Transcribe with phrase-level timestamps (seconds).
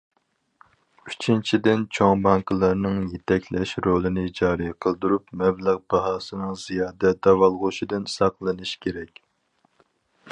[1.09, 9.27] ئۈچىنچىدىن، چوڭ بانكىلارنىڭ يېتەكلەش رولىنى جارى قىلدۇرۇپ، مەبلەغ باھاسىنىڭ زىيادە داۋالغۇشىدىن ساقلىنىش كېرەك.